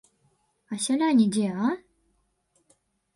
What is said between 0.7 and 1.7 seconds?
А сяляне дзе, а?